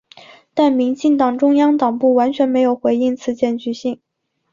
[0.55, 4.01] 但民进党中央党部完全没有回应此检举信。